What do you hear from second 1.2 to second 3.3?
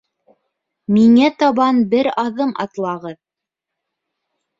табан бер аҙым атлағыҙ!